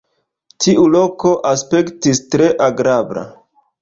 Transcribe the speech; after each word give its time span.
Tiu 0.65 0.85
loko 0.95 1.33
aspektis 1.51 2.23
tre 2.37 2.49
agrabla.. 2.69 3.29